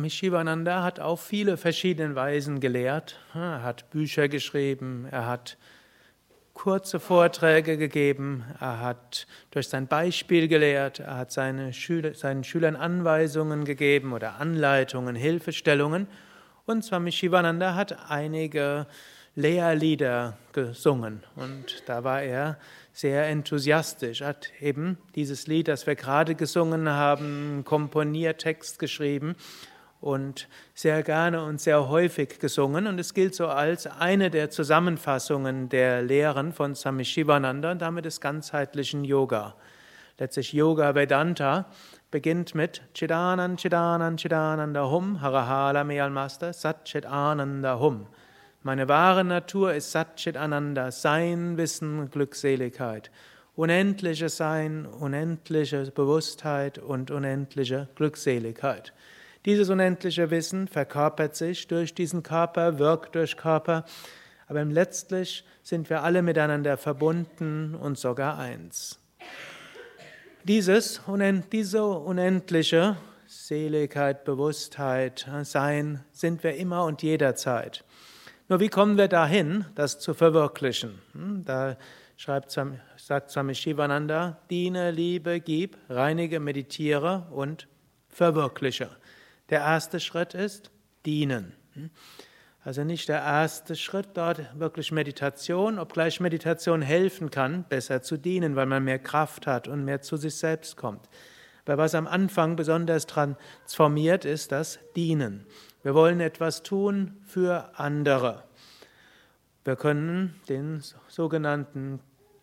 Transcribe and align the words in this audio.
Swami 0.00 0.08
Shivananda 0.08 0.82
hat 0.82 0.98
auf 0.98 1.20
viele 1.20 1.58
verschiedene 1.58 2.14
Weisen 2.14 2.58
gelehrt. 2.58 3.18
Er 3.34 3.62
hat 3.62 3.90
Bücher 3.90 4.28
geschrieben, 4.28 5.06
er 5.10 5.26
hat 5.26 5.58
kurze 6.54 6.98
Vorträge 6.98 7.76
gegeben, 7.76 8.46
er 8.58 8.80
hat 8.80 9.26
durch 9.50 9.68
sein 9.68 9.88
Beispiel 9.88 10.48
gelehrt, 10.48 11.00
er 11.00 11.18
hat 11.18 11.32
seine 11.32 11.74
Schüler, 11.74 12.14
seinen 12.14 12.44
Schülern 12.44 12.76
Anweisungen 12.76 13.66
gegeben 13.66 14.14
oder 14.14 14.40
Anleitungen, 14.40 15.16
Hilfestellungen. 15.16 16.06
Und 16.64 16.82
Swami 16.82 17.12
Shivananda 17.12 17.74
hat 17.74 18.10
einige 18.10 18.86
Lehrlieder 19.34 20.38
gesungen 20.54 21.22
und 21.36 21.82
da 21.84 22.04
war 22.04 22.22
er 22.22 22.58
sehr 22.94 23.28
enthusiastisch, 23.28 24.22
hat 24.22 24.50
eben 24.60 24.96
dieses 25.14 25.46
Lied, 25.46 25.68
das 25.68 25.86
wir 25.86 25.94
gerade 25.94 26.34
gesungen 26.34 26.88
haben, 26.88 27.64
komponiert, 27.66 28.40
Text 28.40 28.78
geschrieben 28.78 29.36
und 30.00 30.48
sehr 30.74 31.02
gerne 31.02 31.42
und 31.42 31.60
sehr 31.60 31.88
häufig 31.88 32.38
gesungen. 32.38 32.86
Und 32.86 32.98
es 32.98 33.14
gilt 33.14 33.34
so 33.34 33.48
als 33.48 33.86
eine 33.86 34.30
der 34.30 34.50
Zusammenfassungen 34.50 35.68
der 35.68 36.02
Lehren 36.02 36.52
von 36.52 36.74
Swami 36.74 37.04
Shivananda 37.04 37.72
und 37.72 37.82
damit 37.82 38.06
des 38.06 38.20
ganzheitlichen 38.20 39.04
Yoga. 39.04 39.54
Letztlich 40.18 40.52
Yoga 40.52 40.94
Vedanta 40.94 41.66
beginnt 42.10 42.54
mit 42.54 42.82
Chidanan, 42.94 43.56
Chidanan, 43.56 44.16
Chidananda 44.16 44.90
Hum, 44.90 45.20
Harahala 45.20 45.84
Meyal 45.84 46.10
Master, 46.10 46.52
Sat 46.52 46.84
Chit 46.84 47.06
Ananda 47.06 47.78
Hum. 47.78 48.06
Meine 48.62 48.88
wahre 48.88 49.24
Natur 49.24 49.72
ist 49.72 49.92
Sat 49.92 50.16
Chit 50.16 50.36
Ananda, 50.36 50.90
Sein, 50.90 51.56
Wissen, 51.56 52.10
Glückseligkeit. 52.10 53.10
Unendliches 53.56 54.36
Sein, 54.36 54.86
unendliche 54.86 55.90
Bewusstheit 55.90 56.78
und 56.78 57.10
unendliche 57.10 57.88
Glückseligkeit. 57.94 58.92
Dieses 59.46 59.70
unendliche 59.70 60.30
Wissen 60.30 60.68
verkörpert 60.68 61.34
sich 61.34 61.66
durch 61.66 61.94
diesen 61.94 62.22
Körper, 62.22 62.78
wirkt 62.78 63.14
durch 63.14 63.38
Körper, 63.38 63.84
aber 64.46 64.64
letztlich 64.64 65.44
sind 65.62 65.88
wir 65.88 66.02
alle 66.02 66.20
miteinander 66.20 66.76
verbunden 66.76 67.74
und 67.74 67.96
sogar 67.96 68.38
eins. 68.38 68.98
Dieses, 70.44 71.00
diese 71.52 71.84
unendliche 71.84 72.96
Seligkeit, 73.26 74.24
Bewusstheit, 74.24 75.26
Sein 75.44 76.04
sind 76.12 76.42
wir 76.42 76.56
immer 76.56 76.84
und 76.84 77.02
jederzeit. 77.02 77.84
Nur 78.48 78.60
wie 78.60 78.68
kommen 78.68 78.98
wir 78.98 79.08
dahin, 79.08 79.64
das 79.74 80.00
zu 80.00 80.12
verwirklichen? 80.12 81.00
Hm, 81.12 81.44
da 81.44 81.76
schreibt, 82.16 82.50
sagt 82.96 83.30
Swami 83.30 83.54
Shivananda, 83.54 84.38
diene, 84.50 84.90
liebe, 84.90 85.40
gib, 85.40 85.78
reinige, 85.88 86.40
meditiere 86.40 87.28
und 87.30 87.68
verwirkliche. 88.08 88.90
Der 89.50 89.60
erste 89.60 89.98
Schritt 89.98 90.34
ist 90.34 90.70
dienen. 91.04 91.52
Also 92.62 92.84
nicht 92.84 93.08
der 93.08 93.20
erste 93.20 93.74
Schritt 93.74 94.08
dort 94.14 94.58
wirklich 94.58 94.92
Meditation, 94.92 95.78
obgleich 95.78 96.20
Meditation 96.20 96.82
helfen 96.82 97.30
kann, 97.30 97.64
besser 97.68 98.02
zu 98.02 98.16
dienen, 98.16 98.54
weil 98.54 98.66
man 98.66 98.84
mehr 98.84 98.98
Kraft 98.98 99.46
hat 99.46 99.66
und 99.66 99.84
mehr 99.84 100.02
zu 100.02 100.16
sich 100.16 100.36
selbst 100.36 100.76
kommt. 100.76 101.08
Aber 101.64 101.78
was 101.78 101.94
am 101.94 102.06
Anfang 102.06 102.56
besonders 102.56 103.06
transformiert, 103.06 104.24
ist 104.24 104.50
das 104.50 104.78
Dienen. 104.96 105.46
Wir 105.82 105.94
wollen 105.94 106.20
etwas 106.20 106.62
tun 106.62 107.16
für 107.24 107.70
andere. 107.78 108.44
Wir 109.64 109.76
können 109.76 110.34
den 110.48 110.82
sogenannten 111.08 112.00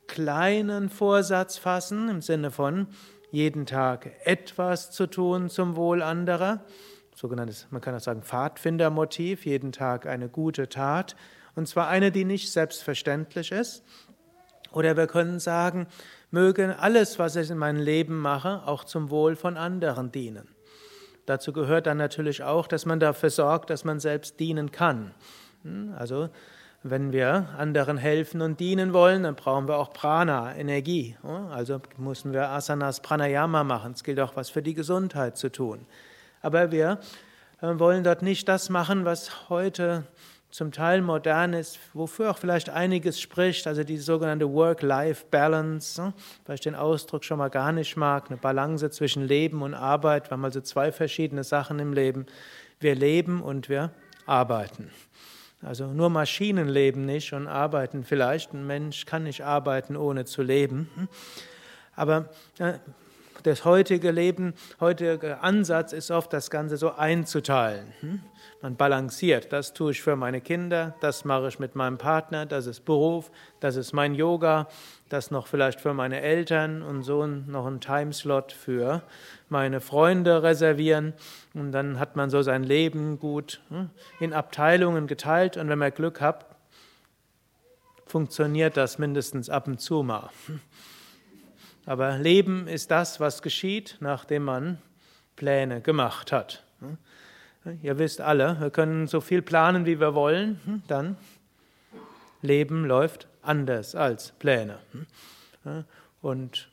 kleinen 0.08 0.90
Vorsatz 0.90 1.58
fassen, 1.58 2.10
im 2.10 2.22
Sinne 2.22 2.52
von 2.52 2.88
jeden 3.32 3.66
Tag 3.66 4.12
etwas 4.24 4.92
zu 4.92 5.08
tun 5.08 5.50
zum 5.50 5.76
Wohl 5.76 6.02
anderer 6.02 6.64
sogenanntes, 7.18 7.68
man 7.72 7.82
kann 7.82 7.96
auch 7.96 8.00
sagen, 8.00 8.22
Pfadfindermotiv, 8.22 9.46
jeden 9.46 9.72
Tag 9.72 10.06
eine 10.06 10.30
gute 10.30 10.70
Tat, 10.70 11.16
und 11.56 11.68
zwar 11.68 11.88
eine, 11.88 12.12
die 12.12 12.26
nicht 12.26 12.52
selbstverständlich 12.52 13.52
ist. 13.52 13.84
Oder 14.72 14.96
wir 14.96 15.08
können 15.08 15.40
sagen, 15.40 15.88
möge 16.30 16.78
alles, 16.78 17.18
was 17.18 17.36
ich 17.36 17.50
in 17.50 17.58
meinem 17.58 17.82
Leben 17.82 18.20
mache, 18.20 18.62
auch 18.68 18.84
zum 18.84 19.10
Wohl 19.10 19.36
von 19.36 19.58
anderen 19.58 20.12
dienen. 20.12 20.48
Dazu 21.26 21.54
gehört 21.54 21.88
dann 21.88 21.98
natürlich 21.98 22.44
auch, 22.44 22.68
dass 22.68 22.86
man 22.86 23.00
dafür 23.00 23.32
sorgt, 23.32 23.72
dass 23.72 23.84
man 23.84 24.00
selbst 24.00 24.40
dienen 24.40 24.72
kann. 24.72 25.16
Hm, 25.64 25.96
also 25.98 26.30
wenn 26.84 27.12
wir 27.12 27.50
anderen 27.58 27.98
helfen 27.98 28.42
und 28.42 28.60
dienen 28.60 28.94
wollen, 28.94 29.24
dann 29.24 29.36
brauchen 29.36 29.68
wir 29.68 29.78
auch 29.78 29.92
Prana, 29.92 30.56
Energie. 30.56 31.18
Also 31.50 31.82
müssen 31.98 32.34
wir 32.34 32.50
Asanas, 32.50 33.02
Pranayama 33.02 33.64
machen. 33.64 33.94
Es 33.94 34.04
gilt 34.04 34.20
auch 34.20 34.36
was 34.36 34.52
für 34.52 34.62
die 34.62 34.76
Gesundheit 34.76 35.38
zu 35.38 35.50
tun. 35.52 35.88
Aber 36.48 36.72
wir 36.72 37.00
äh, 37.62 37.78
wollen 37.78 38.06
dort 38.06 38.22
nicht 38.22 38.48
das 38.48 38.70
machen, 38.70 39.04
was 39.04 39.50
heute 39.50 40.06
zum 40.50 40.72
Teil 40.72 41.02
modern 41.02 41.52
ist, 41.52 41.78
wofür 41.94 42.32
auch 42.32 42.38
vielleicht 42.38 42.70
einiges 42.70 43.20
spricht, 43.20 43.68
also 43.68 43.84
die 43.84 43.98
sogenannte 43.98 44.50
Work-Life-Balance, 44.54 46.02
ne, 46.02 46.14
weil 46.46 46.56
ich 46.56 46.62
den 46.62 46.74
Ausdruck 46.74 47.26
schon 47.26 47.40
mal 47.40 47.50
gar 47.50 47.74
nicht 47.74 47.98
mag, 47.98 48.28
eine 48.30 48.38
Balance 48.38 48.90
zwischen 48.92 49.28
Leben 49.28 49.62
und 49.62 49.74
Arbeit, 49.74 50.30
wir 50.30 50.38
haben 50.38 50.46
also 50.46 50.62
zwei 50.62 50.94
verschiedene 50.94 51.44
Sachen 51.44 51.80
im 51.80 51.92
Leben. 51.92 52.28
Wir 52.80 52.96
leben 52.96 53.42
und 53.42 53.68
wir 53.68 53.92
arbeiten. 54.26 54.90
Also 55.62 55.88
nur 55.88 56.10
Maschinen 56.10 56.70
leben 56.70 57.06
nicht 57.06 57.34
und 57.34 57.50
arbeiten 57.50 58.06
vielleicht. 58.06 58.54
Ein 58.54 58.66
Mensch 58.66 59.06
kann 59.06 59.24
nicht 59.24 59.44
arbeiten, 59.44 59.98
ohne 59.98 60.24
zu 60.24 60.44
leben. 60.44 61.10
Aber 61.94 62.30
äh, 62.58 62.76
das 63.48 63.66
heutige 63.66 64.12
Leben, 64.12 64.54
heutige 64.80 65.40
Ansatz 65.42 65.94
ist 65.94 66.12
oft, 66.12 66.34
das 66.34 66.50
Ganze 66.52 66.78
so 66.78 66.92
einzuteilen. 66.92 67.94
Hm? 68.02 68.22
Man 68.62 68.76
balanciert, 68.76 69.54
das 69.54 69.74
tue 69.74 69.92
ich 69.92 70.02
für 70.02 70.16
meine 70.16 70.42
Kinder, 70.42 70.96
das 71.00 71.26
mache 71.26 71.48
ich 71.48 71.60
mit 71.60 71.76
meinem 71.76 71.98
Partner, 71.98 72.46
das 72.46 72.66
ist 72.66 72.86
Beruf, 72.86 73.32
das 73.60 73.76
ist 73.76 73.94
mein 73.94 74.16
Yoga, 74.16 74.68
das 75.10 75.32
noch 75.32 75.48
vielleicht 75.48 75.80
für 75.80 75.94
meine 75.94 76.22
Eltern 76.22 76.82
und 76.82 77.04
so 77.04 77.26
noch 77.26 77.66
einen 77.66 77.80
Timeslot 77.80 78.52
für 78.52 79.04
meine 79.48 79.80
Freunde 79.80 80.44
reservieren. 80.44 81.14
Und 81.54 81.72
dann 81.72 82.00
hat 82.00 82.16
man 82.16 82.30
so 82.30 82.42
sein 82.42 82.64
Leben 82.64 83.20
gut 83.20 83.62
hm, 83.70 83.90
in 84.20 84.34
Abteilungen 84.34 85.08
geteilt 85.08 85.56
und 85.56 85.70
wenn 85.70 85.80
man 85.80 85.94
Glück 85.94 86.20
hat, 86.20 86.46
funktioniert 88.06 88.76
das 88.76 88.98
mindestens 88.98 89.50
ab 89.50 89.68
und 89.68 89.80
zu 89.80 90.04
mal. 90.04 90.30
Aber 91.88 92.18
Leben 92.18 92.68
ist 92.68 92.92
das, 92.92 93.22
was 93.22 93.42
geschieht, 93.42 93.96
nachdem 94.02 94.44
man 94.44 94.78
Pläne 95.38 95.80
gemacht 95.80 96.34
hat. 96.34 96.66
Ihr 97.82 97.98
wisst 97.98 98.20
alle, 98.20 98.60
wir 98.60 98.72
können 98.72 99.08
so 99.08 99.22
viel 99.22 99.42
planen, 99.42 99.86
wie 99.86 99.98
wir 99.98 100.14
wollen, 100.14 100.60
hm, 100.66 100.84
dann 100.88 101.16
Leben 102.42 102.86
läuft 102.86 103.28
anders 103.42 103.96
als 103.96 104.34
Pläne. 104.34 104.80
Hm. 105.64 105.86
Und 106.22 106.70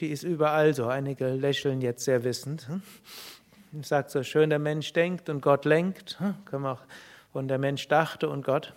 ist 0.00 0.22
überall 0.22 0.72
so. 0.72 0.86
Einige 0.86 1.30
lächeln 1.34 1.80
jetzt 1.80 2.04
sehr 2.04 2.22
wissend. 2.22 2.68
Hm. 2.68 2.82
Ich 3.80 3.88
sage 3.88 4.08
so 4.08 4.22
schön, 4.22 4.50
der 4.50 4.60
Mensch 4.60 4.92
denkt 4.92 5.30
und 5.30 5.40
Gott 5.40 5.64
lenkt. 5.64 6.20
Und 7.32 7.48
der 7.48 7.58
Mensch 7.58 7.88
dachte 7.88 8.28
und 8.28 8.44
Gott 8.44 8.72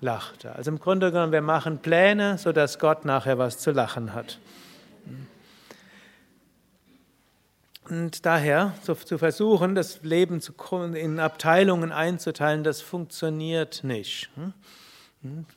lachte. 0.00 0.54
Also 0.54 0.70
im 0.70 0.78
Grunde 0.78 1.10
genommen, 1.10 1.32
wir 1.32 1.42
machen 1.42 1.78
Pläne, 1.78 2.38
sodass 2.38 2.78
Gott 2.78 3.04
nachher 3.04 3.38
was 3.38 3.58
zu 3.58 3.70
lachen 3.70 4.14
hat. 4.14 4.38
Und 7.88 8.24
daher 8.24 8.74
so 8.82 8.94
zu 8.94 9.18
versuchen, 9.18 9.74
das 9.74 10.02
Leben 10.02 10.40
in 10.94 11.18
Abteilungen 11.18 11.90
einzuteilen, 11.90 12.62
das 12.62 12.80
funktioniert 12.80 13.82
nicht. 13.82 14.30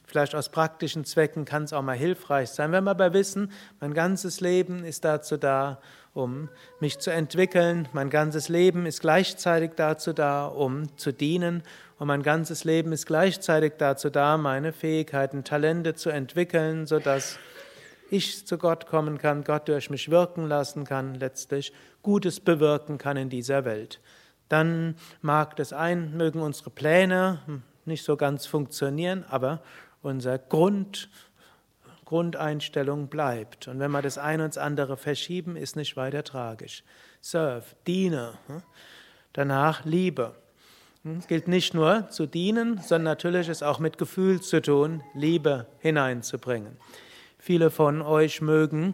Vielleicht 0.06 0.34
aus 0.36 0.50
praktischen 0.50 1.06
Zwecken 1.06 1.46
kann 1.46 1.64
es 1.64 1.74
auch 1.74 1.84
mal 1.84 1.96
hilfreich 1.96 2.50
sein. 2.50 2.72
Wenn 2.72 2.84
wir 2.84 2.92
aber 2.92 3.14
wissen, 3.14 3.52
mein 3.80 3.94
ganzes 3.94 4.42
Leben 4.42 4.84
ist 4.84 5.06
dazu 5.06 5.38
da, 5.38 5.80
um 6.14 6.50
mich 6.80 7.00
zu 7.00 7.12
entwickeln, 7.12 7.88
mein 7.94 8.10
ganzes 8.10 8.50
Leben 8.50 8.86
ist 8.86 9.02
gleichzeitig 9.02 9.72
dazu 9.76 10.14
da, 10.14 10.46
um 10.46 10.96
zu 10.98 11.12
dienen, 11.12 11.64
und 12.00 12.08
mein 12.08 12.24
ganzes 12.24 12.66
Leben 12.66 12.92
ist 12.92 13.06
gleichzeitig 13.06 13.74
dazu 13.78 14.10
da, 14.10 14.38
meine 14.38 14.74
Fähigkeiten, 14.74 15.44
Talente 15.46 15.96
zu 15.96 16.10
entwickeln, 16.10 16.86
sodass 16.86 17.40
ich 18.10 18.46
zu 18.46 18.58
Gott 18.58 18.88
kommen 18.88 19.18
kann, 19.18 19.44
Gott 19.44 19.68
durch 19.70 19.90
mich 19.90 20.12
wirken 20.12 20.46
lassen 20.48 20.84
kann, 20.84 21.16
letztlich 21.16 21.72
Gutes 22.02 22.40
bewirken 22.40 22.98
kann 22.98 23.16
in 23.16 23.30
dieser 23.30 23.64
Welt. 23.64 24.02
Dann 24.50 24.96
mag 25.22 25.56
das 25.56 25.72
ein, 25.72 26.18
mögen 26.18 26.42
unsere 26.42 26.72
Pläne 26.72 27.40
nicht 27.86 28.04
so 28.04 28.18
ganz 28.18 28.46
funktionieren, 28.46 29.24
aber 29.30 29.62
unser 30.02 30.38
Grund, 30.38 31.10
Grundeinstellung 32.14 33.08
bleibt. 33.08 33.68
Und 33.68 33.80
wenn 33.80 33.90
wir 33.90 34.04
das 34.04 34.20
eine 34.20 34.44
und 34.44 34.56
das 34.56 34.64
andere 34.64 34.98
verschieben, 34.98 35.56
ist 35.56 35.76
nicht 35.76 35.98
weiter 35.98 36.24
tragisch. 36.24 36.84
Serve, 37.22 37.66
diene, 37.88 38.34
hm? 38.46 38.62
danach 39.34 39.84
Liebe. 39.84 40.36
Hm? 41.02 41.18
Es 41.18 41.28
gilt 41.28 41.48
nicht 41.48 41.74
nur 41.74 42.10
zu 42.12 42.28
dienen, 42.28 42.78
sondern 42.78 43.06
natürlich 43.06 43.50
es 43.50 43.64
auch 43.64 43.80
mit 43.80 43.98
Gefühl 43.98 44.42
zu 44.42 44.62
tun, 44.62 45.02
Liebe 45.16 45.66
hineinzubringen. 45.80 46.78
Viele 47.40 47.72
von 47.72 48.04
euch 48.04 48.42
mögen 48.42 48.94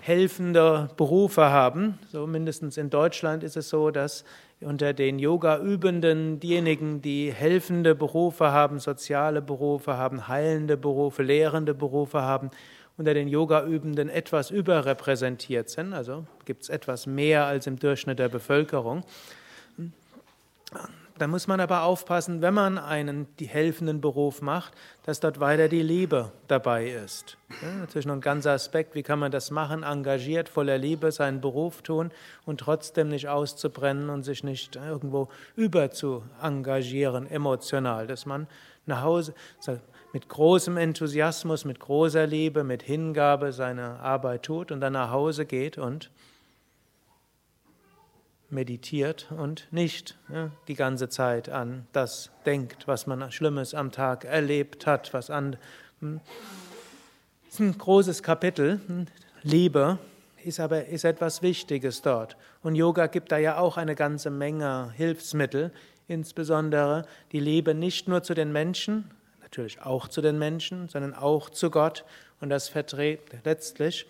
helfende 0.00 0.88
Berufe 0.96 1.50
haben. 1.50 1.98
So 2.10 2.26
mindestens 2.26 2.78
in 2.78 2.88
Deutschland 2.88 3.42
ist 3.42 3.58
es 3.58 3.68
so, 3.68 3.90
dass 3.90 4.24
unter 4.64 4.92
den 4.92 5.18
Yoga-Übenden 5.18 6.40
diejenigen, 6.40 7.02
die 7.02 7.32
helfende 7.32 7.94
Berufe 7.94 8.52
haben, 8.52 8.78
soziale 8.78 9.42
Berufe 9.42 9.96
haben, 9.96 10.28
heilende 10.28 10.76
Berufe, 10.76 11.22
lehrende 11.22 11.74
Berufe 11.74 12.22
haben, 12.22 12.50
unter 12.96 13.14
den 13.14 13.28
Yoga-Übenden 13.28 14.08
etwas 14.08 14.50
überrepräsentiert 14.50 15.70
sind. 15.70 15.92
Also 15.92 16.26
gibt 16.44 16.62
es 16.62 16.68
etwas 16.68 17.06
mehr 17.06 17.46
als 17.46 17.66
im 17.66 17.78
Durchschnitt 17.78 18.18
der 18.18 18.28
Bevölkerung. 18.28 19.04
Da 21.18 21.26
muss 21.26 21.46
man 21.46 21.60
aber 21.60 21.82
aufpassen, 21.82 22.40
wenn 22.40 22.54
man 22.54 22.78
einen 22.78 23.26
die 23.36 23.46
helfenden 23.46 24.00
Beruf 24.00 24.40
macht, 24.40 24.72
dass 25.04 25.20
dort 25.20 25.40
weiter 25.40 25.68
die 25.68 25.82
Liebe 25.82 26.32
dabei 26.48 26.88
ist. 26.88 27.36
Ja, 27.60 27.70
natürlich 27.80 28.06
noch 28.06 28.14
ein 28.14 28.20
ganzer 28.20 28.52
Aspekt, 28.52 28.94
wie 28.94 29.02
kann 29.02 29.18
man 29.18 29.30
das 29.30 29.50
machen, 29.50 29.82
engagiert, 29.82 30.48
voller 30.48 30.78
Liebe 30.78 31.12
seinen 31.12 31.40
Beruf 31.40 31.82
tun 31.82 32.10
und 32.46 32.60
trotzdem 32.60 33.08
nicht 33.08 33.28
auszubrennen 33.28 34.10
und 34.10 34.22
sich 34.22 34.42
nicht 34.42 34.76
irgendwo 34.76 35.28
über 35.54 35.90
zu 35.90 36.22
engagieren, 36.40 37.30
emotional, 37.30 38.06
dass 38.06 38.24
man 38.26 38.46
nach 38.86 39.02
Hause 39.02 39.34
mit 40.12 40.28
großem 40.28 40.76
Enthusiasmus, 40.76 41.64
mit 41.64 41.80
großer 41.80 42.26
Liebe, 42.26 42.64
mit 42.64 42.82
Hingabe 42.82 43.52
seine 43.52 44.00
Arbeit 44.00 44.44
tut 44.44 44.72
und 44.72 44.80
dann 44.80 44.94
nach 44.94 45.10
Hause 45.10 45.46
geht 45.46 45.78
und 45.78 46.10
meditiert 48.52 49.28
und 49.36 49.66
nicht 49.70 50.16
ja, 50.32 50.50
die 50.68 50.74
ganze 50.74 51.08
Zeit 51.08 51.48
an 51.48 51.86
das 51.92 52.30
denkt, 52.46 52.86
was 52.86 53.06
man 53.06 53.32
Schlimmes 53.32 53.74
am 53.74 53.90
Tag 53.90 54.24
erlebt 54.24 54.86
hat, 54.86 55.12
was 55.14 55.30
an. 55.30 55.56
Hm. 56.00 56.20
Das 57.44 57.54
ist 57.54 57.60
ein 57.60 57.76
großes 57.76 58.22
Kapitel. 58.22 58.80
Hm. 58.86 59.06
Liebe 59.42 59.98
ist 60.44 60.60
aber 60.60 60.86
ist 60.86 61.04
etwas 61.04 61.42
Wichtiges 61.42 62.02
dort. 62.02 62.36
Und 62.62 62.74
Yoga 62.74 63.06
gibt 63.06 63.32
da 63.32 63.38
ja 63.38 63.58
auch 63.58 63.76
eine 63.76 63.94
ganze 63.94 64.30
Menge 64.30 64.92
Hilfsmittel, 64.96 65.72
insbesondere 66.08 67.06
die 67.32 67.40
Liebe 67.40 67.74
nicht 67.74 68.08
nur 68.08 68.22
zu 68.22 68.34
den 68.34 68.52
Menschen, 68.52 69.10
natürlich 69.40 69.80
auch 69.82 70.08
zu 70.08 70.20
den 70.20 70.38
Menschen, 70.38 70.88
sondern 70.88 71.14
auch 71.14 71.50
zu 71.50 71.70
Gott. 71.70 72.04
Und 72.40 72.50
das 72.50 72.68
vertritt 72.68 73.20
letztlich 73.44 74.06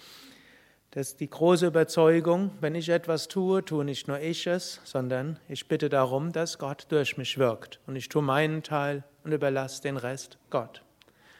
das 0.93 1.09
ist 1.09 1.21
die 1.21 1.31
große 1.31 1.67
Überzeugung, 1.67 2.51
wenn 2.61 2.75
ich 2.75 2.91
etwas 2.91 3.27
tue, 3.27 3.65
tue 3.65 3.83
nicht 3.83 4.09
nur 4.09 4.21
ich 4.21 4.47
es, 4.47 4.79
sondern 4.85 5.39
ich 5.49 5.67
bitte 5.67 5.89
darum, 5.89 6.33
dass 6.33 6.59
Gott 6.59 6.85
durch 6.91 7.17
mich 7.17 7.39
wirkt. 7.39 7.81
Und 7.87 7.97
ich 7.97 8.11
tue 8.11 8.21
meinen 8.21 8.63
Teil 8.63 9.03
und 9.25 9.33
überlasse 9.33 9.81
den 9.81 9.97
Rest 9.97 10.37
Gott. 10.51 10.83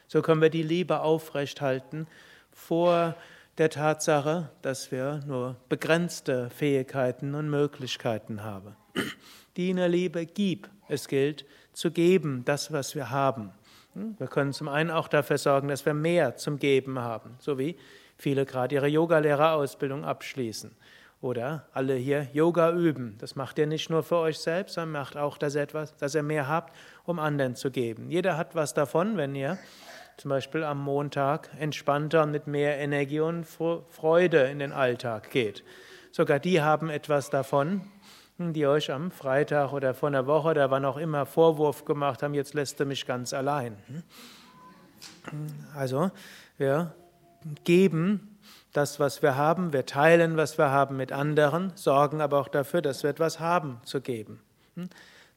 So 0.07 0.23
können 0.23 0.41
wir 0.41 0.49
die 0.49 0.63
Liebe 0.63 1.01
aufrechthalten 1.01 2.07
vor 2.51 3.15
der 3.59 3.69
Tatsache, 3.69 4.49
dass 4.63 4.91
wir 4.91 5.21
nur 5.27 5.55
begrenzte 5.69 6.49
Fähigkeiten 6.49 7.35
und 7.35 7.47
Möglichkeiten 7.47 8.43
haben. 8.43 8.75
Diene 9.55 9.87
Liebe, 9.87 10.25
gib. 10.25 10.67
Es 10.87 11.07
gilt 11.07 11.45
zu 11.73 11.91
geben, 11.91 12.41
das, 12.45 12.73
was 12.73 12.95
wir 12.95 13.11
haben. 13.11 13.51
Wir 13.93 14.25
können 14.25 14.51
zum 14.51 14.67
einen 14.67 14.89
auch 14.89 15.07
dafür 15.07 15.37
sorgen, 15.37 15.67
dass 15.67 15.85
wir 15.85 15.93
mehr 15.93 16.37
zum 16.37 16.57
Geben 16.57 16.97
haben, 16.97 17.35
so 17.37 17.59
wie 17.59 17.77
viele 18.17 18.45
gerade 18.45 18.75
ihre 18.75 18.87
Yogalehrerausbildung 18.87 20.05
abschließen. 20.05 20.75
Oder 21.21 21.67
alle 21.73 21.95
hier 21.95 22.27
Yoga 22.33 22.73
üben. 22.73 23.15
Das 23.19 23.37
macht 23.37 23.57
ihr 23.57 23.65
nicht 23.65 23.89
nur 23.89 24.03
für 24.03 24.17
euch 24.17 24.39
selbst, 24.39 24.73
sondern 24.73 24.91
macht 24.91 25.15
auch, 25.15 25.37
dass 25.37 25.55
ihr, 25.55 25.61
etwas, 25.61 25.95
dass 25.95 26.15
ihr 26.15 26.23
mehr 26.23 26.49
habt, 26.49 26.75
um 27.05 27.17
anderen 27.17 27.55
zu 27.55 27.71
geben. 27.71 28.09
Jeder 28.09 28.35
hat 28.35 28.55
was 28.55 28.73
davon, 28.73 29.15
wenn 29.15 29.33
ihr 29.33 29.57
zum 30.17 30.29
Beispiel 30.29 30.63
am 30.63 30.83
Montag 30.83 31.49
entspannter 31.57 32.23
und 32.23 32.31
mit 32.31 32.47
mehr 32.47 32.77
Energie 32.77 33.21
und 33.21 33.45
Freude 33.45 34.43
in 34.43 34.59
den 34.59 34.73
Alltag 34.73 35.31
geht. 35.31 35.63
Sogar 36.11 36.39
die 36.39 36.61
haben 36.61 36.89
etwas 36.89 37.29
davon, 37.29 37.81
die 38.37 38.67
euch 38.67 38.91
am 38.91 39.09
Freitag 39.09 39.73
oder 39.73 39.93
vor 39.93 40.09
einer 40.09 40.27
Woche 40.27 40.49
oder 40.49 40.71
wann 40.71 40.85
auch 40.85 40.97
immer 40.97 41.25
Vorwurf 41.25 41.85
gemacht 41.85 42.21
haben, 42.21 42.33
jetzt 42.33 42.53
lässt 42.53 42.79
du 42.79 42.85
mich 42.85 43.05
ganz 43.05 43.33
allein. 43.33 43.77
Also, 45.75 46.11
wir 46.57 46.93
geben 47.63 48.37
das, 48.73 48.99
was 48.99 49.21
wir 49.21 49.35
haben, 49.35 49.71
wir 49.71 49.85
teilen, 49.85 50.35
was 50.35 50.57
wir 50.57 50.69
haben 50.71 50.97
mit 50.97 51.11
anderen, 51.11 51.71
sorgen 51.75 52.21
aber 52.21 52.39
auch 52.39 52.47
dafür, 52.47 52.81
dass 52.81 53.03
wir 53.03 53.09
etwas 53.09 53.39
haben 53.39 53.79
zu 53.85 54.01
geben. 54.01 54.41
Hm? 54.75 54.89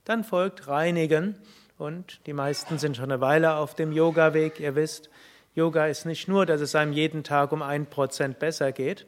Dann 0.05 0.25
folgt 0.25 0.69
Reinigen 0.69 1.37
und 1.79 2.21
die 2.27 2.33
meisten 2.33 2.79
sind 2.79 2.97
schon 2.97 3.11
eine 3.11 3.21
Weile 3.21 3.57
auf 3.57 3.75
dem 3.75 3.93
Yoga-Weg. 3.93 4.61
Ihr 4.61 4.75
wisst, 4.75 5.11
Yoga 5.55 5.87
ist 5.87 6.07
nicht 6.07 6.29
nur, 6.29 6.47
dass 6.47 6.61
es 6.61 6.75
einem 6.75 6.93
jeden 6.93 7.25
Tag 7.25 7.53
um 7.53 7.63
ein 7.63 7.87
Prozent 7.87 8.39
besser 8.39 8.73
geht, 8.73 9.07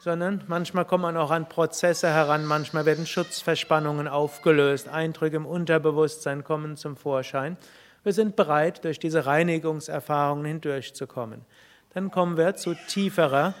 sondern 0.00 0.42
manchmal 0.48 0.84
kommt 0.84 1.02
man 1.02 1.16
auch 1.16 1.30
an 1.30 1.48
Prozesse 1.48 2.08
heran, 2.08 2.46
manchmal 2.46 2.86
werden 2.86 3.06
Schutzverspannungen 3.06 4.08
aufgelöst, 4.08 4.88
Eindrücke 4.88 5.36
im 5.36 5.46
Unterbewusstsein 5.46 6.42
kommen 6.42 6.76
zum 6.76 6.96
Vorschein. 6.96 7.56
Wir 8.02 8.14
sind 8.14 8.34
bereit, 8.34 8.84
durch 8.84 8.98
diese 8.98 9.26
Reinigungserfahrungen 9.26 10.46
hindurchzukommen. 10.46 11.44
Dann 11.92 12.12
kommen 12.12 12.36
wir 12.36 12.54
zu 12.54 12.74
tieferer 12.74 13.54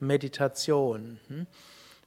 Meditation. 0.00 1.18
Hm? 1.28 1.46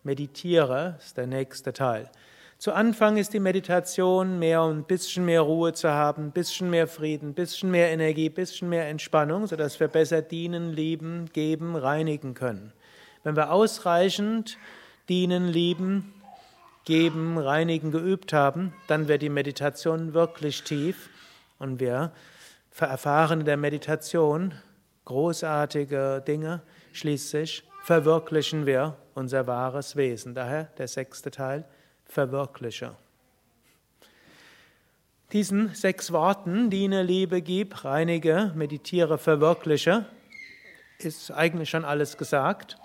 Meditiere 0.03 0.99
ist 0.99 1.17
der 1.17 1.25
nächste 1.25 1.73
Teil. 1.73 2.11
Zu 2.59 2.73
Anfang 2.73 3.17
ist 3.17 3.33
die 3.33 3.39
Meditation 3.39 4.37
mehr 4.37 4.61
und 4.61 4.77
ein 4.77 4.83
bisschen 4.83 5.25
mehr 5.25 5.41
Ruhe 5.41 5.73
zu 5.73 5.89
haben, 5.89 6.25
ein 6.25 6.31
bisschen 6.31 6.69
mehr 6.69 6.87
Frieden, 6.87 7.29
ein 7.29 7.33
bisschen 7.33 7.71
mehr 7.71 7.89
Energie, 7.91 8.29
ein 8.29 8.33
bisschen 8.35 8.69
mehr 8.69 8.87
Entspannung, 8.87 9.47
sodass 9.47 9.79
wir 9.79 9.87
besser 9.87 10.21
dienen, 10.21 10.73
lieben, 10.73 11.31
geben, 11.33 11.75
reinigen 11.75 12.35
können. 12.35 12.71
Wenn 13.23 13.35
wir 13.35 13.51
ausreichend 13.51 14.59
dienen, 15.09 15.47
lieben, 15.47 16.13
geben, 16.85 17.39
reinigen 17.39 17.91
geübt 17.91 18.31
haben, 18.31 18.73
dann 18.87 19.07
wird 19.07 19.23
die 19.23 19.29
Meditation 19.29 20.13
wirklich 20.13 20.63
tief 20.63 21.09
und 21.57 21.79
wir 21.79 22.11
erfahren 22.79 23.39
in 23.39 23.45
der 23.45 23.57
Meditation 23.57 24.53
großartige 25.05 26.23
Dinge. 26.25 26.61
Schließlich 26.91 27.63
verwirklichen 27.83 28.65
wir 28.65 28.97
unser 29.13 29.47
wahres 29.47 29.95
Wesen. 29.95 30.33
Daher 30.33 30.65
der 30.77 30.87
sechste 30.87 31.31
Teil, 31.31 31.65
verwirkliche. 32.05 32.95
Diesen 35.31 35.73
sechs 35.73 36.11
Worten, 36.11 36.69
diene, 36.69 37.01
liebe, 37.01 37.41
gib, 37.41 37.83
reinige, 37.83 38.51
meditiere, 38.55 39.17
verwirkliche, 39.17 40.05
ist 40.99 41.31
eigentlich 41.31 41.71
schon 41.71 41.85
alles 41.85 42.17
gesagt. 42.17 42.77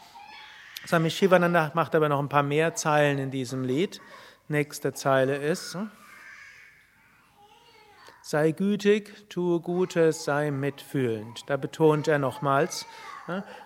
Swami 0.87 1.11
Shivananda 1.11 1.71
macht 1.75 1.95
aber 1.95 2.09
noch 2.09 2.19
ein 2.19 2.31
paar 2.31 2.43
mehr 2.43 2.75
Zeilen 2.75 3.19
in 3.19 3.31
diesem 3.31 3.65
Lied. 3.65 4.01
Nächste 4.49 4.95
Zeile 4.95 5.37
ist, 5.37 5.77
sei 8.29 8.51
gütig, 8.51 9.31
tue 9.31 9.59
Gutes, 9.59 10.25
sei 10.25 10.51
mitfühlend. 10.51 11.45
Da 11.47 11.57
betont 11.57 12.09
er 12.09 12.19
nochmals, 12.19 12.85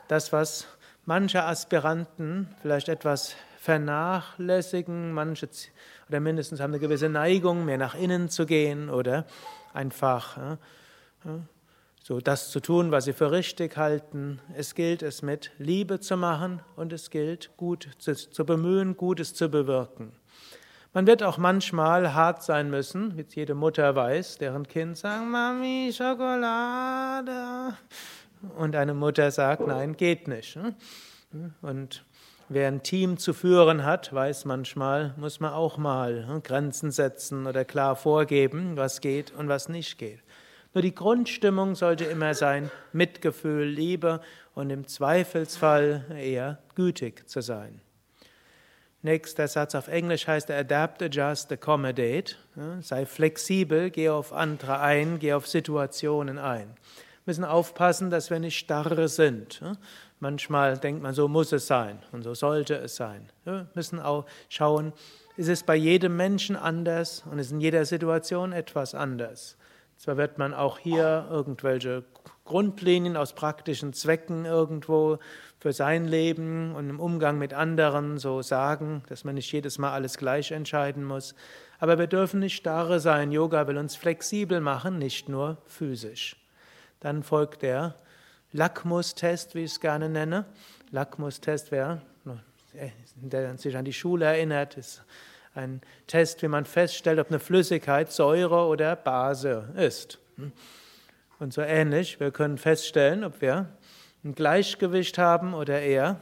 das, 0.06 0.32
was 0.32 0.68
manche 1.04 1.42
Aspiranten 1.42 2.46
vielleicht 2.60 2.88
etwas 2.88 3.34
vernachlässigen, 3.58 5.12
manche 5.14 5.48
oder 6.08 6.20
mindestens 6.20 6.60
haben 6.60 6.70
eine 6.70 6.78
gewisse 6.78 7.08
Neigung, 7.08 7.64
mehr 7.64 7.76
nach 7.76 7.96
innen 7.96 8.28
zu 8.28 8.46
gehen 8.46 8.88
oder 8.88 9.26
einfach 9.74 10.58
so 12.00 12.20
das 12.20 12.52
zu 12.52 12.60
tun, 12.60 12.92
was 12.92 13.06
sie 13.06 13.14
für 13.14 13.32
richtig 13.32 13.76
halten. 13.76 14.38
Es 14.54 14.76
gilt 14.76 15.02
es 15.02 15.22
mit 15.22 15.50
Liebe 15.58 15.98
zu 15.98 16.16
machen 16.16 16.60
und 16.76 16.92
es 16.92 17.10
gilt 17.10 17.50
gut 17.56 17.88
zu, 17.98 18.14
zu 18.14 18.46
bemühen, 18.46 18.96
Gutes 18.96 19.34
zu 19.34 19.48
bewirken. 19.48 20.12
Man 20.94 21.06
wird 21.06 21.22
auch 21.22 21.38
manchmal 21.38 22.12
hart 22.12 22.42
sein 22.42 22.68
müssen, 22.68 23.16
wie 23.16 23.24
jede 23.26 23.54
Mutter 23.54 23.96
weiß, 23.96 24.36
deren 24.36 24.68
Kind 24.68 24.98
sagt, 24.98 25.24
Mami, 25.24 25.90
Schokolade. 25.90 27.74
Und 28.58 28.76
eine 28.76 28.92
Mutter 28.92 29.30
sagt, 29.30 29.66
nein, 29.66 29.96
geht 29.96 30.28
nicht. 30.28 30.58
Und 31.62 32.04
wer 32.50 32.68
ein 32.68 32.82
Team 32.82 33.16
zu 33.16 33.32
führen 33.32 33.84
hat, 33.86 34.12
weiß 34.12 34.44
manchmal, 34.44 35.14
muss 35.16 35.40
man 35.40 35.54
auch 35.54 35.78
mal 35.78 36.42
Grenzen 36.44 36.90
setzen 36.90 37.46
oder 37.46 37.64
klar 37.64 37.96
vorgeben, 37.96 38.76
was 38.76 39.00
geht 39.00 39.30
und 39.32 39.48
was 39.48 39.70
nicht 39.70 39.96
geht. 39.96 40.20
Nur 40.74 40.82
die 40.82 40.94
Grundstimmung 40.94 41.74
sollte 41.74 42.04
immer 42.04 42.34
sein, 42.34 42.70
Mitgefühl, 42.92 43.64
Liebe 43.64 44.20
und 44.54 44.68
im 44.68 44.86
Zweifelsfall 44.86 46.04
eher 46.14 46.58
gütig 46.74 47.28
zu 47.30 47.40
sein. 47.40 47.80
Nächster 49.04 49.48
Satz 49.48 49.74
auf 49.74 49.88
Englisch 49.88 50.28
heißt 50.28 50.48
Adapt, 50.52 51.02
Adjust, 51.02 51.50
Accommodate. 51.50 52.36
sei 52.82 53.04
flexibel, 53.04 53.90
geh 53.90 54.10
auf 54.10 54.32
andere 54.32 54.78
ein, 54.78 55.18
geh 55.18 55.32
auf 55.32 55.48
Situationen 55.48 56.38
ein. 56.38 56.68
Wir 56.68 57.32
müssen 57.32 57.44
aufpassen, 57.44 58.10
dass 58.10 58.30
wir 58.30 58.38
nicht 58.38 58.56
starre 58.56 59.08
sind. 59.08 59.60
Manchmal 60.20 60.78
denkt 60.78 61.02
man, 61.02 61.14
so 61.14 61.26
muss 61.26 61.50
es 61.50 61.66
sein 61.66 61.98
und 62.12 62.22
so 62.22 62.34
sollte 62.34 62.76
es 62.76 62.94
sein. 62.94 63.28
Wir 63.42 63.66
müssen 63.74 63.98
auch 63.98 64.24
schauen, 64.48 64.92
ist 65.36 65.48
es 65.48 65.64
bei 65.64 65.74
jedem 65.74 66.16
Menschen 66.16 66.54
anders 66.54 67.24
und 67.28 67.40
ist 67.40 67.50
in 67.50 67.60
jeder 67.60 67.84
Situation 67.84 68.52
etwas 68.52 68.94
anders. 68.94 69.56
Zwar 70.02 70.16
wird 70.16 70.36
man 70.36 70.52
auch 70.52 70.80
hier 70.80 71.28
irgendwelche 71.30 72.02
Grundlinien 72.44 73.16
aus 73.16 73.34
praktischen 73.34 73.92
Zwecken 73.92 74.46
irgendwo 74.46 75.20
für 75.60 75.72
sein 75.72 76.08
Leben 76.08 76.74
und 76.74 76.90
im 76.90 76.98
Umgang 76.98 77.38
mit 77.38 77.54
anderen 77.54 78.18
so 78.18 78.42
sagen, 78.42 79.04
dass 79.08 79.22
man 79.22 79.36
nicht 79.36 79.52
jedes 79.52 79.78
Mal 79.78 79.92
alles 79.92 80.18
gleich 80.18 80.50
entscheiden 80.50 81.04
muss. 81.04 81.36
Aber 81.78 82.00
wir 82.00 82.08
dürfen 82.08 82.40
nicht 82.40 82.56
starre 82.56 82.98
sein. 82.98 83.30
Yoga 83.30 83.68
will 83.68 83.78
uns 83.78 83.94
flexibel 83.94 84.60
machen, 84.60 84.98
nicht 84.98 85.28
nur 85.28 85.58
physisch. 85.66 86.34
Dann 86.98 87.22
folgt 87.22 87.62
der 87.62 87.94
Lackmustest, 88.50 89.54
wie 89.54 89.62
ich 89.62 89.70
es 89.70 89.80
gerne 89.80 90.08
nenne. 90.08 90.46
Lackmustest 90.90 91.70
der 93.14 93.56
sich 93.56 93.76
an 93.76 93.84
die 93.84 93.92
Schule 93.92 94.24
erinnert, 94.24 94.76
ist 94.76 95.04
ein 95.54 95.80
Test, 96.06 96.42
wie 96.42 96.48
man 96.48 96.64
feststellt, 96.64 97.18
ob 97.18 97.28
eine 97.28 97.38
Flüssigkeit 97.38 98.10
Säure 98.10 98.66
oder 98.66 98.96
Base 98.96 99.68
ist. 99.76 100.18
Und 101.38 101.52
so 101.52 101.62
ähnlich, 101.62 102.20
wir 102.20 102.30
können 102.30 102.58
feststellen, 102.58 103.24
ob 103.24 103.40
wir 103.40 103.68
ein 104.24 104.34
Gleichgewicht 104.34 105.18
haben 105.18 105.54
oder 105.54 105.80
eher 105.80 106.20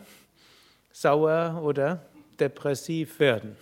sauer 0.93 1.61
oder 1.63 2.03
depressiv 2.39 3.21
werden. 3.21 3.57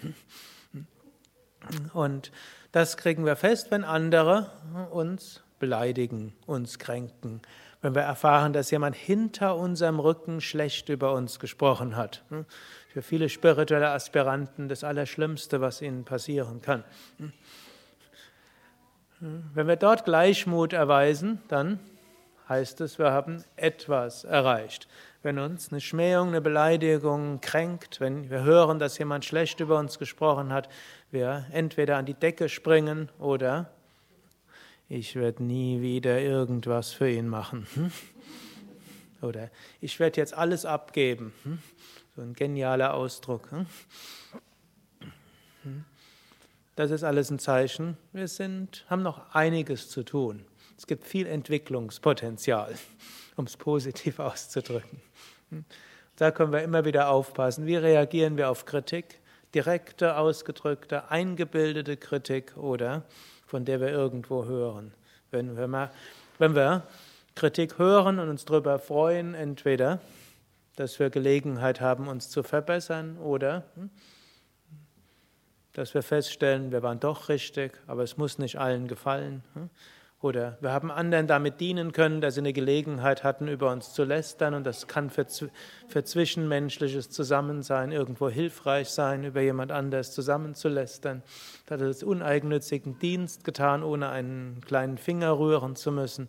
Und 1.93 2.31
das 2.73 2.97
kriegen 2.97 3.27
wir 3.27 3.37
fest, 3.37 3.71
wenn 3.71 3.85
andere 3.85 4.51
uns 4.91 5.43
beleidigen, 5.59 6.35
uns 6.47 6.79
kränken, 6.79 7.43
wenn 7.81 7.95
wir 7.95 8.03
erfahren, 8.03 8.53
dass 8.53 8.71
jemand 8.71 8.97
hinter 8.97 9.57
unserem 9.57 10.01
Rücken 10.01 10.41
schlecht 10.41 10.89
über 10.89 11.13
uns 11.13 11.39
gesprochen 11.39 11.97
hat. 11.97 12.25
Für 12.89 13.03
viele 13.03 13.29
spirituelle 13.29 13.91
Aspiranten 13.91 14.69
das 14.69 14.83
Allerschlimmste, 14.83 15.61
was 15.61 15.81
ihnen 15.81 16.05
passieren 16.05 16.61
kann. 16.61 16.85
Wenn 19.21 19.67
wir 19.67 19.77
dort 19.77 20.05
Gleichmut 20.05 20.73
erweisen, 20.73 21.41
dann 21.49 21.81
heißt 22.49 22.81
es, 22.81 22.99
wir 22.99 23.13
haben 23.13 23.45
etwas 23.57 24.25
erreicht. 24.25 24.89
Wenn 25.23 25.39
uns 25.39 25.71
eine 25.71 25.81
Schmähung, 25.81 26.29
eine 26.29 26.41
Beleidigung 26.41 27.41
kränkt, 27.41 28.01
wenn 28.01 28.31
wir 28.31 28.43
hören, 28.43 28.79
dass 28.79 28.99
jemand 28.99 29.25
schlecht 29.25 29.61
über 29.61 29.79
uns 29.79 29.99
gesprochen 29.99 30.53
hat, 30.53 30.69
wir 31.11 31.47
entweder 31.51 31.97
an 31.97 32.07
die 32.07 32.15
Decke 32.15 32.49
springen 32.49 33.11
oder 33.19 33.71
ich 34.89 35.17
werde 35.17 35.43
nie 35.43 35.83
wieder 35.83 36.21
irgendwas 36.21 36.93
für 36.93 37.11
ihn 37.11 37.29
machen. 37.29 37.67
Hm? 37.75 37.93
Oder 39.21 39.51
ich 39.81 39.99
werde 40.01 40.21
jetzt 40.21 40.35
alles 40.35 40.65
abgeben. 40.65 41.33
Hm? 41.45 41.59
So 42.17 42.23
ein 42.23 42.35
genialer 42.35 42.95
Ausdruck. 42.95 43.51
Hm? 43.51 43.67
Das 46.77 46.91
ist 46.91 47.03
alles 47.03 47.31
ein 47.31 47.39
Zeichen. 47.39 47.97
Wir 48.13 48.29
sind, 48.29 48.87
haben 48.89 49.03
noch 49.03 49.35
einiges 49.35 49.91
zu 49.91 50.05
tun. 50.05 50.45
Es 50.77 50.87
gibt 50.87 51.05
viel 51.05 51.27
Entwicklungspotenzial, 51.27 52.75
um 53.37 53.47
es 53.47 53.57
positiv 53.57 54.19
auszudrücken. 54.21 55.01
Da 56.17 56.31
können 56.31 56.53
wir 56.53 56.63
immer 56.63 56.85
wieder 56.85 57.09
aufpassen. 57.09 57.67
Wie 57.67 57.77
reagieren 57.77 58.37
wir 58.37 58.49
auf 58.49 58.65
Kritik? 58.65 59.21
Direkte, 59.55 60.17
ausgedrückte, 60.17 61.11
eingebildete 61.11 61.97
Kritik 61.97 62.57
oder 62.57 63.05
von 63.49 63.65
der 63.65 63.81
wir 63.81 63.89
irgendwo 63.89 64.45
hören. 64.45 64.93
Wenn 65.31 65.57
wir, 65.57 65.67
mal, 65.67 65.91
wenn 66.39 66.55
wir 66.55 66.83
Kritik 67.35 67.79
hören 67.79 68.19
und 68.19 68.29
uns 68.29 68.45
darüber 68.45 68.79
freuen, 68.79 69.35
entweder, 69.35 70.01
dass 70.77 70.99
wir 71.01 71.09
Gelegenheit 71.11 71.81
haben, 71.81 72.09
uns 72.09 72.29
zu 72.29 72.43
verbessern 72.43 73.19
oder 73.19 73.65
hm, 73.75 73.91
dass 75.73 75.95
wir 75.95 76.03
feststellen, 76.03 76.73
wir 76.73 76.83
waren 76.83 77.01
doch 77.01 77.29
richtig, 77.29 77.73
aber 77.87 78.03
es 78.03 78.17
muss 78.17 78.39
nicht 78.39 78.59
allen 78.59 78.87
gefallen. 78.87 79.43
Oder 80.21 80.59
wir 80.61 80.73
haben 80.73 80.91
anderen 80.91 81.29
damit 81.29 81.61
dienen 81.61 81.93
können, 81.93 82.21
dass 82.21 82.35
sie 82.35 82.41
eine 82.41 82.53
Gelegenheit 82.53 83.23
hatten, 83.23 83.47
über 83.47 83.71
uns 83.71 83.93
zu 83.93 84.03
lästern. 84.03 84.55
Und 84.55 84.65
das 84.65 84.89
kann 84.89 85.11
für, 85.11 85.27
für 85.87 86.03
zwischenmenschliches 86.03 87.09
Zusammensein 87.11 87.93
irgendwo 87.93 88.29
hilfreich 88.29 88.89
sein, 88.89 89.23
über 89.23 89.41
jemand 89.41 89.71
anders 89.71 90.13
zusammenzulästern. 90.13 91.23
Da 91.67 91.77
hat 91.77 91.83
es 91.83 92.03
uneigennützigen 92.03 92.99
Dienst 92.99 93.45
getan, 93.45 93.85
ohne 93.85 94.09
einen 94.09 94.61
kleinen 94.67 94.99
Finger 94.99 95.39
rühren 95.39 95.77
zu 95.77 95.93
müssen. 95.93 96.29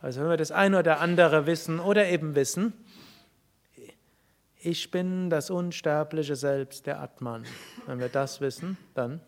Also 0.00 0.20
wenn 0.20 0.30
wir 0.30 0.36
das 0.36 0.52
eine 0.52 0.78
oder 0.78 1.00
andere 1.00 1.46
wissen 1.46 1.80
oder 1.80 2.06
eben 2.06 2.36
wissen, 2.36 2.72
ich 4.62 4.92
bin 4.92 5.30
das 5.30 5.50
unsterbliche 5.50 6.36
Selbst, 6.36 6.86
der 6.86 7.00
Atman. 7.00 7.44
Wenn 7.86 7.98
wir 7.98 8.08
das 8.08 8.40
wissen, 8.40 8.76
dann 8.94 9.20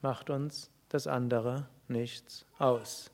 macht 0.00 0.30
uns 0.30 0.70
das 0.90 1.08
andere 1.08 1.66
nichts 1.88 2.46
aus. 2.58 3.10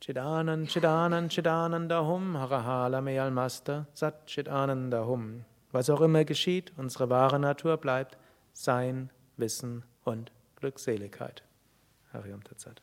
Chidanan, 0.00 0.66
Chidanan, 0.66 1.28
Chidananda 1.28 2.06
Hum, 2.06 2.36
Harahala 2.36 3.00
Meyal 3.02 3.30
Master, 3.30 3.86
Sat 3.92 4.26
Chidananda 4.26 5.06
Hum. 5.06 5.44
Was 5.72 5.90
auch 5.90 6.00
immer 6.00 6.24
geschieht, 6.24 6.72
unsere 6.76 7.10
wahre 7.10 7.38
Natur 7.38 7.76
bleibt 7.76 8.16
Sein, 8.52 9.10
Wissen 9.36 9.84
und 10.04 10.32
Glückseligkeit. 10.56 11.42
Harium 12.12 12.42
Tatsat. 12.42 12.82